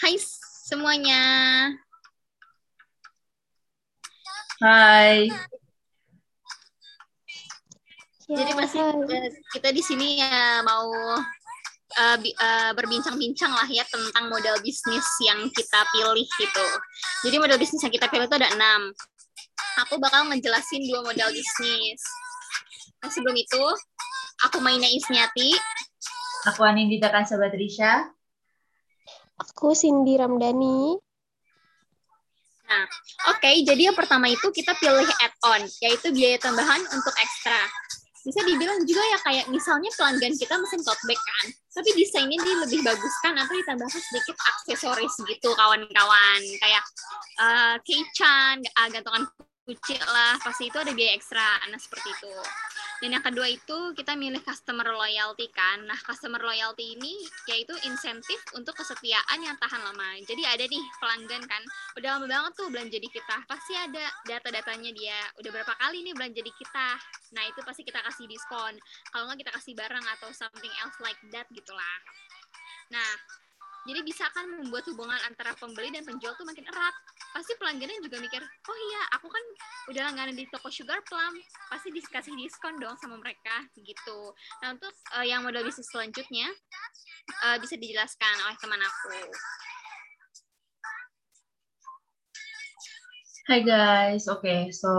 [0.00, 0.16] Hai
[0.64, 1.20] semuanya.
[4.64, 5.28] Hai.
[8.24, 8.80] Jadi pasti
[9.52, 15.84] kita di sini ya mau uh, uh, berbincang-bincang lah ya tentang model bisnis yang kita
[15.92, 16.66] pilih gitu.
[17.28, 18.96] Jadi model bisnis yang kita pilih itu ada enam.
[19.84, 22.00] Aku bakal ngejelasin dua model bisnis.
[23.04, 23.64] Nah sebelum itu,
[24.48, 25.60] aku mainnya Isniati.
[26.48, 28.16] Aku Anindita Sahabat Risha.
[29.40, 31.00] Aku Cindy Ramdhani.
[32.70, 32.84] Nah,
[33.34, 37.58] oke, okay, jadi yang pertama itu kita pilih add-on, yaitu biaya tambahan untuk ekstra.
[38.20, 42.56] Bisa dibilang juga ya kayak misalnya pelanggan kita mesin tote bag kan tapi desainnya dia
[42.66, 46.40] lebih bagus kan atau ditambahkan sedikit aksesoris gitu kawan-kawan.
[46.60, 46.84] Kayak
[47.40, 49.24] uh, keychain uh, gantungan
[49.64, 51.62] kunci lah pasti itu ada biaya ekstra.
[51.70, 52.32] Nah seperti itu
[53.00, 55.80] dan yang kedua itu kita milih customer loyalty kan.
[55.88, 57.16] Nah, customer loyalty ini
[57.48, 60.20] yaitu insentif untuk kesetiaan yang tahan lama.
[60.28, 61.62] Jadi ada nih pelanggan kan,
[61.96, 63.36] udah lama banget tuh belanja di kita.
[63.48, 66.88] Pasti ada data-datanya dia, udah berapa kali nih belanja di kita.
[67.32, 68.76] Nah, itu pasti kita kasih diskon.
[69.08, 71.96] Kalau nggak kita kasih barang atau something else like that gitulah.
[72.92, 73.10] Nah,
[73.88, 76.94] jadi bisa kan membuat hubungan antara pembeli dan penjual tuh makin erat.
[77.30, 79.44] Pasti pelanggannya juga mikir, oh iya, aku kan
[79.94, 81.38] udah langganan di toko Sugar Plum,
[81.70, 84.34] pasti dikasih diskon dong sama mereka gitu.
[84.58, 86.50] Nah untuk uh, yang model bisnis selanjutnya
[87.46, 89.14] uh, bisa dijelaskan oleh teman aku.
[93.46, 94.90] Hai guys, oke, okay, so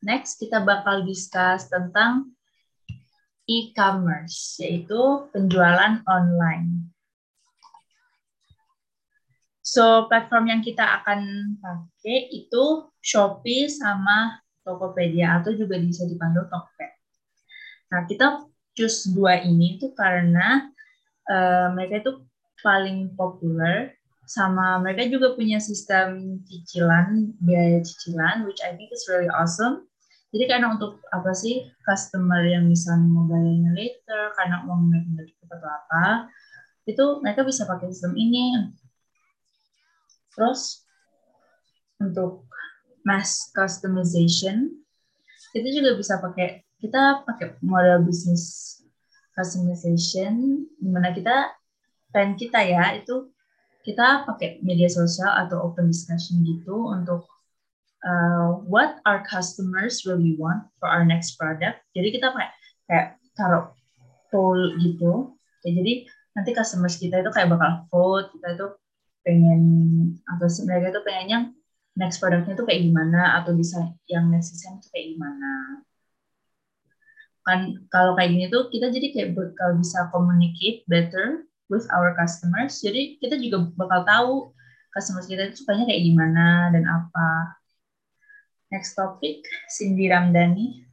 [0.00, 2.32] next kita bakal discuss tentang
[3.44, 6.95] e-commerce, yaitu penjualan online.
[9.76, 16.92] So, platform yang kita akan pakai itu Shopee sama Tokopedia atau juga bisa dipanggil Tokped.
[17.92, 20.72] Nah, kita choose dua ini itu karena
[21.28, 22.24] uh, mereka itu
[22.64, 23.92] paling populer
[24.24, 29.84] sama mereka juga punya sistem cicilan, biaya cicilan, which I think is really awesome.
[30.32, 35.68] Jadi karena untuk apa sih customer yang misalnya mau bayarnya later, karena mau make atau
[35.68, 36.32] apa,
[36.88, 38.72] itu mereka bisa pakai sistem ini
[40.36, 40.84] Terus
[41.96, 42.44] untuk
[43.08, 44.68] mass customization
[45.56, 48.76] itu juga bisa pakai kita pakai model bisnis
[49.32, 51.56] customization di mana kita
[52.12, 53.32] plan kita ya itu
[53.86, 57.24] kita pakai media sosial atau open discussion gitu untuk
[58.02, 61.80] uh, what our customers really want for our next product.
[61.94, 62.52] Jadi kita kayak
[62.90, 63.06] kayak
[63.38, 63.70] taruh
[64.34, 65.38] poll gitu.
[65.62, 66.02] Ya, jadi
[66.34, 68.66] nanti customers kita itu kayak bakal vote kita itu
[69.26, 69.62] pengen
[70.30, 71.50] atau mereka tuh pengennya
[71.98, 75.82] next produknya tuh kayak gimana atau bisa yang next design tuh kayak gimana.
[77.42, 82.78] Kan kalau kayak gini tuh kita jadi kayak bakal bisa communicate better with our customers
[82.78, 84.34] jadi kita juga bakal tahu
[84.94, 87.58] customers kita itu sukanya kayak gimana dan apa.
[88.70, 90.86] Next topic Cindy Ramdhani.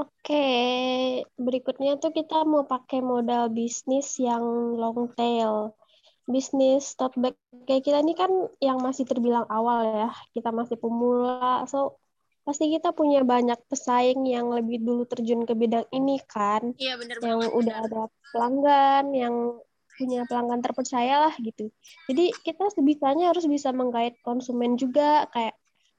[0.00, 0.48] Oke,
[1.36, 4.42] berikutnya tuh kita mau pakai modal bisnis yang
[4.78, 5.76] long tail
[6.32, 7.36] bisnis tote bag
[7.68, 12.00] kayak kita ini kan yang masih terbilang awal ya, kita masih pemula, so
[12.42, 17.20] pasti kita punya banyak pesaing yang lebih dulu terjun ke bidang ini kan, iya, bener
[17.22, 17.54] yang bener.
[17.54, 18.02] udah ada
[18.34, 19.34] pelanggan, yang
[20.02, 21.68] punya pelanggan terpercaya lah gitu.
[22.08, 25.28] Jadi kita sebisanya harus bisa menggait konsumen juga.
[25.30, 25.54] Kayak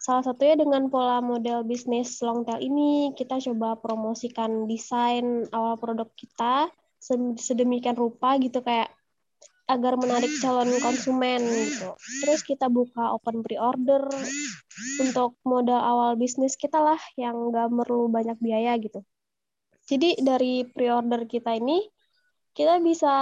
[0.00, 6.08] salah satunya dengan pola model bisnis long tail ini kita coba promosikan desain awal produk
[6.16, 6.72] kita
[7.38, 8.64] sedemikian rupa gitu.
[8.64, 8.90] Kayak
[9.64, 11.96] agar menarik calon konsumen gitu.
[12.20, 14.04] Terus kita buka open pre-order
[15.00, 19.00] untuk modal awal bisnis kita lah yang nggak perlu banyak biaya gitu.
[19.84, 21.80] Jadi dari pre-order kita ini
[22.52, 23.12] kita bisa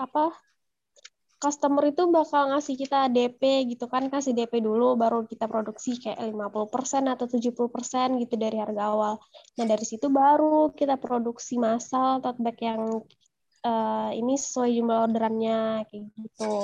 [0.00, 0.24] apa
[1.40, 6.20] customer itu bakal ngasih kita DP gitu kan, kasih DP dulu baru kita produksi kayak
[6.20, 9.14] 50% atau 70% gitu dari harga awal.
[9.56, 13.00] Nah, dari situ baru kita produksi massal tote bag yang
[13.64, 16.54] uh, ini sesuai jumlah orderannya kayak gitu.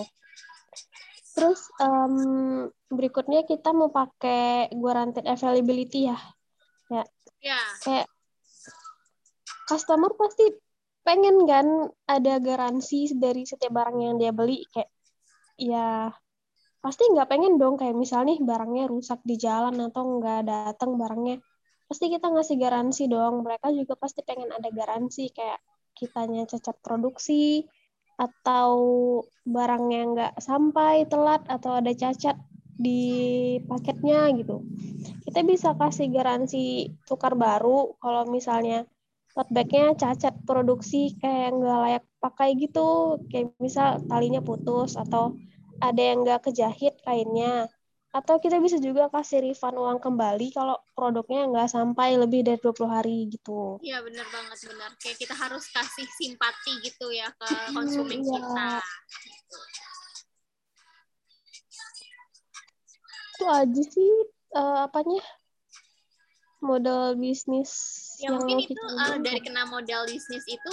[1.37, 6.19] Terus um, berikutnya kita mau pakai guaranteed availability ya.
[6.89, 7.05] Ya.
[7.45, 7.61] Ya.
[7.85, 8.09] Kayak
[9.67, 10.49] customer pasti
[11.07, 14.91] pengen kan ada garansi dari setiap barang yang dia beli kayak
[15.55, 16.11] ya
[16.83, 21.39] pasti nggak pengen dong kayak misalnya nih barangnya rusak di jalan atau nggak datang barangnya
[21.87, 25.63] pasti kita ngasih garansi dong mereka juga pasti pengen ada garansi kayak
[25.97, 27.65] kitanya cacat produksi
[28.17, 28.73] atau
[29.45, 32.37] barangnya nggak sampai telat atau ada cacat
[32.77, 33.03] di
[33.65, 34.61] paketnya gitu.
[35.25, 38.85] Kita bisa kasih garansi tukar baru kalau misalnya
[39.37, 39.65] tote
[40.01, 43.21] cacat produksi kayak nggak layak pakai gitu.
[43.29, 45.37] Kayak misal talinya putus atau
[45.81, 47.69] ada yang nggak kejahit kainnya
[48.17, 52.89] atau kita bisa juga kasih refund uang kembali kalau produknya nggak sampai lebih dari 20
[52.89, 53.77] hari gitu.
[53.85, 54.91] Iya benar banget benar.
[54.97, 58.71] Kayak kita harus kasih simpati gitu ya ke konsumen hmm, kita.
[63.37, 64.13] Itu aja sih
[64.57, 65.21] uh, apanya
[66.65, 67.69] modal bisnis
[68.17, 70.73] ya, yang mungkin itu uh, dari kena modal bisnis itu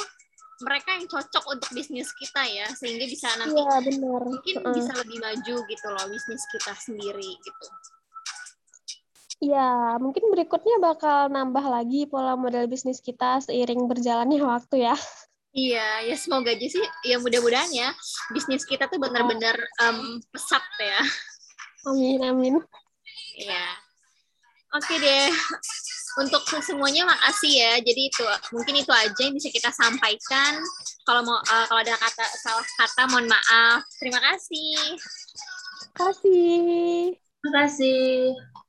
[0.64, 4.22] mereka yang cocok untuk bisnis kita ya sehingga bisa nanti ya, benar.
[4.24, 4.72] mungkin uh.
[4.72, 7.68] bisa lebih maju gitu loh bisnis kita sendiri gitu.
[9.44, 14.96] Ya, mungkin berikutnya bakal nambah lagi pola model bisnis kita seiring berjalannya waktu ya.
[15.52, 16.86] Iya, ya semoga aja sih.
[17.04, 17.92] Ya mudah-mudahan ya
[18.32, 21.02] bisnis kita tuh benar-benar um, pesat ya.
[21.92, 22.56] Amin, amin.
[23.36, 23.68] Iya.
[24.74, 25.30] Oke deh
[26.20, 27.74] untuk semuanya makasih ya.
[27.82, 30.62] Jadi itu mungkin itu aja yang bisa kita sampaikan.
[31.04, 33.82] Kalau mau uh, kalau ada kata salah kata mohon maaf.
[33.98, 34.98] Terima kasih.
[35.94, 36.58] Terima kasih.
[37.18, 38.63] Terima kasih.